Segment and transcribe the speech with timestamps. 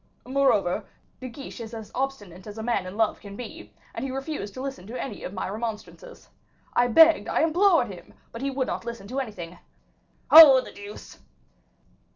[0.25, 0.83] "Moreover,
[1.19, 4.55] De Guiche is as obstinate as a man in love can be, and he refused
[4.55, 6.27] to listen to any of my remonstrances.
[6.73, 9.59] I begged, I implored him, but he would not listen to anything.
[10.31, 11.19] Oh, the deuce!"